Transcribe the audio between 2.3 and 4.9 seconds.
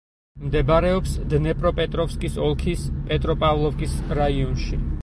ოლქის პეტროპავლოვკის რაიონში.